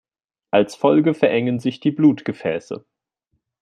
[0.49, 2.83] Als Folge verengen sich die Blutgefäße.